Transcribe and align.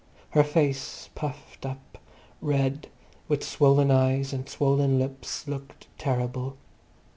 Her 0.31 0.43
face, 0.43 1.11
puffed 1.13 1.63
up, 1.63 1.99
red, 2.41 2.87
with 3.27 3.43
swollen 3.43 3.91
eyes 3.91 4.33
and 4.33 4.49
swollen 4.49 4.97
lips, 4.97 5.47
looked 5.47 5.85
terrible. 5.99 6.57